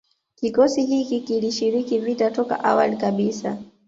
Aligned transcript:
Kikosi 0.35 0.85
hiki 0.85 1.19
kilishiriki 1.19 1.99
vita 1.99 2.31
toka 2.31 2.63
awali 2.63 2.97
kabisa 2.97 3.57